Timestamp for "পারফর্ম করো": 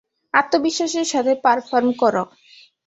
1.45-2.23